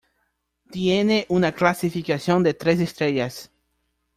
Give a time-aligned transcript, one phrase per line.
[0.71, 3.51] Tiene una clasificación de tres estrellas.